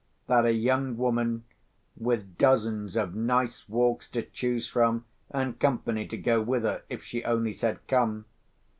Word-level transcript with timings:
That 0.25 0.45
a 0.45 0.51
young 0.51 0.97
woman, 0.97 1.43
with 1.95 2.35
dozens 2.39 2.97
of 2.97 3.13
nice 3.13 3.69
walks 3.69 4.09
to 4.09 4.23
choose 4.23 4.67
from, 4.67 5.05
and 5.29 5.59
company 5.59 6.07
to 6.07 6.17
go 6.17 6.41
with 6.41 6.63
her, 6.63 6.81
if 6.89 7.03
she 7.03 7.23
only 7.23 7.53
said 7.53 7.85
"Come!" 7.87 8.25